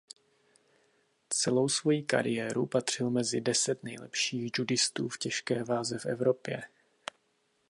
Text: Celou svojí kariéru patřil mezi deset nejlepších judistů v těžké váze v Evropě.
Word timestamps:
Celou 1.33 1.69
svojí 1.69 2.03
kariéru 2.03 2.65
patřil 2.65 3.09
mezi 3.09 3.41
deset 3.41 3.83
nejlepších 3.83 4.51
judistů 4.57 5.09
v 5.09 5.17
těžké 5.17 5.63
váze 5.63 5.99
v 5.99 6.05
Evropě. 6.05 6.63